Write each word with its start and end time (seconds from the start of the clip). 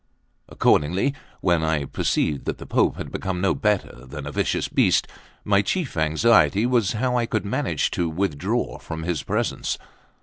Accordingly, 0.49 1.13
when 1.41 1.61
I 1.61 1.85
perceived 1.85 2.45
that 2.45 2.57
the 2.57 2.65
Pope 2.65 2.97
had 2.97 3.11
become 3.11 3.39
no 3.39 3.53
better 3.53 4.03
than 4.07 4.25
a 4.25 4.31
vicious 4.31 4.67
beast, 4.67 5.07
my 5.45 5.61
chief 5.61 5.95
anxiety 5.95 6.65
was 6.65 6.93
how 6.93 7.17
I 7.17 7.27
could 7.27 7.45
manage 7.45 7.91
to 7.91 8.09
withdraw 8.09 8.79
from 8.79 9.03
his 9.03 9.21
presence. 9.21 9.77